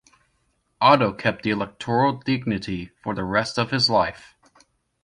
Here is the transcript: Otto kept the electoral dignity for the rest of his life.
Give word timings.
Otto 0.81 1.13
kept 1.13 1.43
the 1.43 1.51
electoral 1.51 2.13
dignity 2.13 2.89
for 3.03 3.13
the 3.13 3.23
rest 3.23 3.59
of 3.59 3.69
his 3.69 3.87
life. 3.87 4.33